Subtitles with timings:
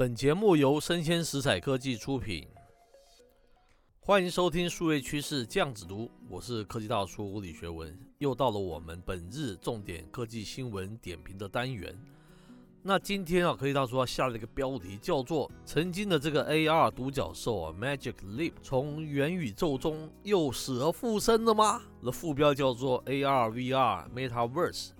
[0.00, 2.48] 本节目由生鲜食材科技出品，
[4.00, 11.94] 欢迎收听数位趋势酱子读，我是科技大叔物理学文，又到了我们本日重点科技新闻点评的单元。
[12.82, 24.92] 那今天啊，科技大叔要下了一个标题，叫做“曾经的这个 AR 独角兽啊，Magic Leap 从元宇宙中又死而复生了吗？”那副标叫做 “AR VR Metaverse”。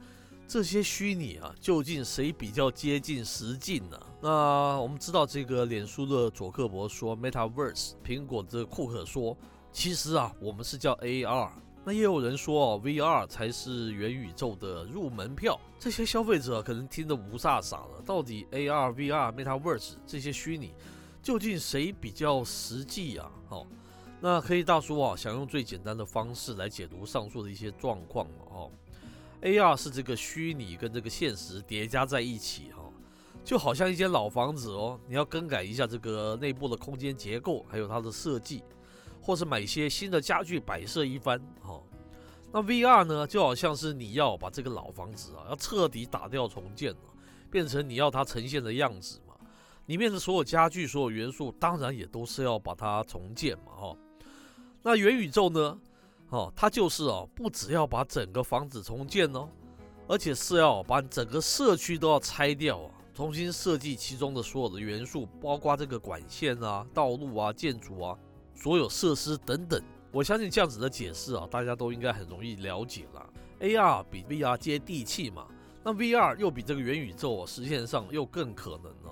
[0.46, 3.98] 这些虚拟啊，究竟谁比较接近实境呢？
[4.23, 9.37] 那我们知道，这个脸书的佐克伯说 Metaverse，苹果的库克说，
[9.73, 11.51] 其实啊，我们是叫 AR。
[11.83, 15.59] 那也有人说，VR 才是元宇宙的入门票。
[15.78, 20.75] 这些消费者可能听得雾煞傻了，到底 AR、VR、Metaverse 这些虚拟，
[21.23, 23.30] 究竟谁比较实际啊？
[23.48, 23.66] 哦，
[24.20, 28.70] 那科技大叔啊，想用最简单的方式来解读上述的一些状况，哦。
[29.41, 32.83] AR 是这个虚拟跟这个现实叠加在一起哈，
[33.44, 38.62] 就好像一间老房子哦，你要更改一下这个内部的空间结构，还有它的设计，
[39.20, 41.80] 或是买一些新的家具摆设一番哈。
[42.52, 46.98] 那 VR 呢，就好像是你要把这个老房子啊，要彻底打掉重建了，
[47.50, 49.34] 变成你要它呈现的样子嘛。
[49.86, 53.97] 里面的所有家具、所有元素，当然也都是要把它重建嘛哈。
[54.82, 55.78] 那元宇宙呢？
[56.28, 59.48] 哦，它就是哦，不只要把整个房子重建哦，
[60.06, 68.16] 而且是要把整个社区都要拆掉啊，重新设计其中的所有的元素，包括这个管线啊、道路啊、建筑啊、
[68.54, 69.78] 所有设施等等。
[70.10, 73.30] 我相信这样子的解释啊，大家都应该很容易了解了。
[73.60, 75.46] AR 比 VR 接地气嘛，
[75.84, 79.10] 那 VR 又比这个元宇宙实现上又更可能呢。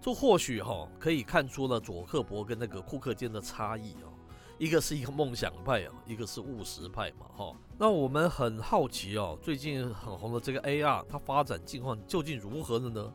[0.00, 4.08] 这或许哈可以看出了佐克伯跟那个库克间的差异啊。
[4.56, 7.54] 一个是一个梦想派啊，一个是务实派嘛，哈。
[7.76, 13.12] 那我们很好奇哦，最近很红的这个 AR，它发展境况究竟如何了呢？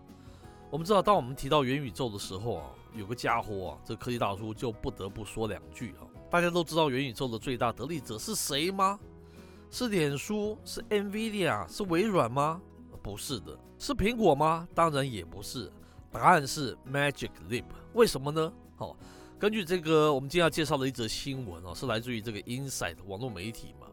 [0.71, 6.05] 我们知道，当我们提到元宇宙的时候啊，有个家伙啊，这科技大叔就不得不说两句啊。
[6.29, 8.99] 大家都知道元宇宙的最大得利者是谁吗？
[9.71, 10.57] 是脸书？
[10.63, 11.67] 是 NVIDIA？
[11.67, 12.61] 是微软吗？
[13.01, 13.57] 不是的。
[13.79, 14.67] 是苹果吗？
[14.75, 15.71] 当然也不是。
[16.11, 17.65] 答案是 Magic Leap。
[17.93, 18.53] 为什么呢？
[18.75, 18.95] 好。
[19.39, 23.87] 根据这个，我们今天要介绍的一则新闻哦，是来自于这个 Inside 网络媒体嘛，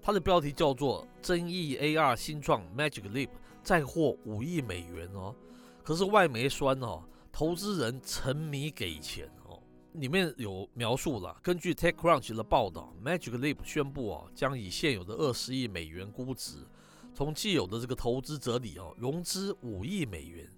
[0.00, 3.28] 它的标题叫做“争议 AR 新创 Magic Leap
[3.62, 5.34] 再获五亿美元哦”，
[5.86, 16.66] 可是外媒酸哦，投资人沉迷给钱哦，里面有描述了，根据 TechCrunch 的报道，Magic Leap 宣布啊，将以现有的二十亿美元估值，
[17.14, 20.50] 从既有的这个投资者里哦，融资五亿美元。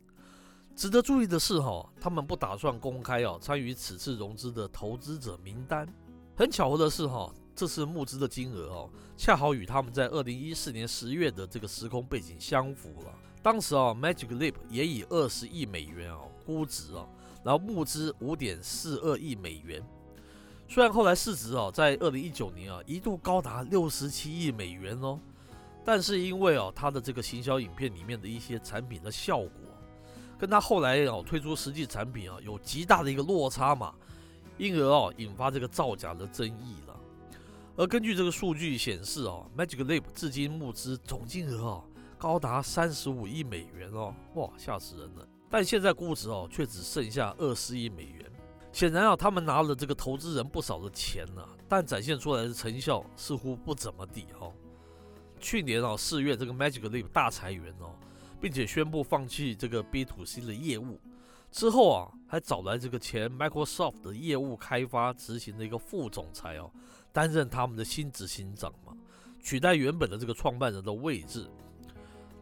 [0.74, 5.86] 值得注意的是，哈，他们不打算公开哦参与此次融资的投资者名单。
[6.34, 13.14] 很巧合的是，哈，这次募资的金额哦，恰好与他们在二零一四年十月的这个时空背景相符了。
[13.42, 17.06] 当时啊，Magic Leap 也以二十亿美元啊估值啊，
[17.44, 19.82] 然后募资五点四二亿美元。
[20.68, 25.18] 虽然后来市值啊，在二零一九年啊一度高达六十七亿美元哦，
[25.84, 29.50] 但是因为哦它的这个行销影片里面的一些产品的效果。
[30.38, 33.94] 跟它后来哦推出实际产品啊有极大的一个落差嘛，
[34.56, 36.96] 因而哦引发这个造假的争议了。
[37.76, 41.82] 而根据这个数据显示啊，Magic Leap 至今募资总金额啊
[42.18, 45.26] 高达三十五亿美元哦，哇吓死人了！
[45.48, 48.30] 但现在估值哦却只剩下二十亿美元。
[48.72, 54.52] 显然啊，他们拿了这个投资人不少的钱呢，但展现出来的成效似乎不怎么地哈。
[55.40, 57.94] 去年哦四月这个 Magic Leap 大裁员哦。
[58.40, 61.00] 并且宣布放弃这个 B to C 的业务
[61.50, 66.70] 之后啊，还找来这个前 Microsoft 的业务开发执行的一个副总裁哦，
[67.12, 68.96] 担任他们的新执行长嘛，
[69.42, 71.50] 取代原本的这个创办人的位置。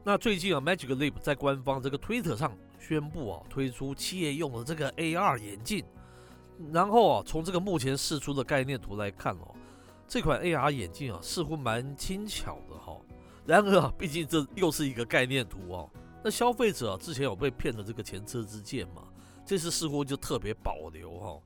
[0.08, 5.84] 那最近啊，Magic Leap 在官方这个 Twitter 上宣布啊，推出企业用的这个 AR 眼镜。
[6.72, 9.52] 然后啊，从这个目前释出的概念图来看哦，
[10.06, 12.96] 这款 AR 眼镜啊，似乎蛮轻巧的哈。
[13.46, 15.90] 然而啊，毕竟这又是一个概念图哦。
[16.22, 19.02] 那消费者啊，之前有被骗的这个前车之鉴嘛，
[19.44, 21.42] 这次似乎就特别保留哈。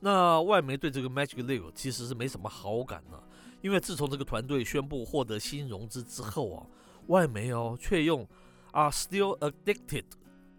[0.00, 3.18] 那外媒对这个 Magic Leap 其实是没什么好感的，
[3.62, 6.66] 因为自从这个团队宣布获得新融资之后啊，
[7.06, 8.26] 外媒哦却用
[8.72, 10.04] are still addicted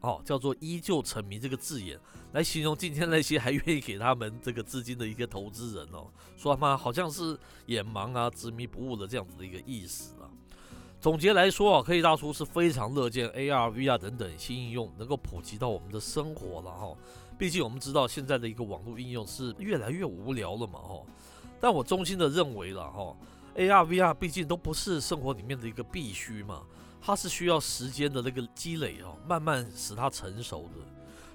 [0.02, 2.00] 哦，叫做依旧沉迷这个字眼
[2.34, 7.38] 来形容今天那些还愿意给他们这个资金的一个投资人哦， 说他妈好像是
[7.68, 10.30] 眼盲啊、执迷不悟的这样子的一个意思啊。
[11.00, 16.96] 总结来说啊，科技大叔是非常乐见 AR、VR 等等新应用能够普及到我们的生活了哈。
[17.38, 21.02] 毕竟我们知道现在的一个网络应用是越来越无聊了嘛哈。
[21.60, 23.16] 但我衷心的认为了哈
[23.56, 26.64] ，AR、VR 毕竟都不是生活里面的一个必须嘛，
[27.02, 30.82] 它是需要时间的那个积累啊，慢慢使它成熟的。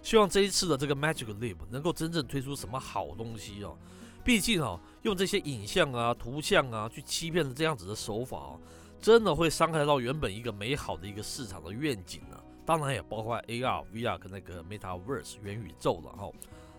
[0.03, 3.77] 希望这一次的这个 Magic Leap 能够真正推出什么好东西哦。
[4.25, 8.61] 毕竟哦，用这些影像啊、图像啊去欺骗的这样子的手法哦，
[9.01, 12.43] 真的会伤害到原本一个美好的一个市场的愿景呢、啊。
[12.65, 16.31] 当然也包括 AR、VR 跟那个 Metaverse 元宇宙了哈。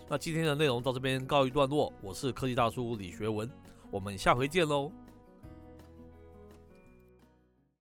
[0.08, 3.50] 那今天的内容到这边告一段落，我是科技大叔李学文，
[3.90, 4.92] 我们下回见喽。